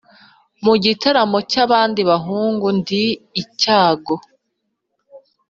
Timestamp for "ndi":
2.77-3.03